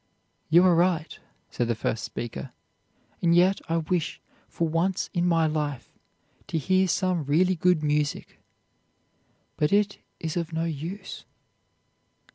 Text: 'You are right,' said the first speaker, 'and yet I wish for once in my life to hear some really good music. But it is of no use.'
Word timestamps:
'You 0.49 0.63
are 0.65 0.73
right,' 0.73 1.19
said 1.51 1.67
the 1.67 1.75
first 1.75 2.03
speaker, 2.03 2.49
'and 3.21 3.35
yet 3.35 3.61
I 3.69 3.77
wish 3.77 4.19
for 4.47 4.67
once 4.67 5.11
in 5.13 5.27
my 5.27 5.45
life 5.45 5.91
to 6.47 6.57
hear 6.57 6.87
some 6.87 7.23
really 7.23 7.53
good 7.53 7.83
music. 7.83 8.39
But 9.57 9.71
it 9.71 9.99
is 10.19 10.37
of 10.37 10.53
no 10.53 10.65
use.' 10.65 11.25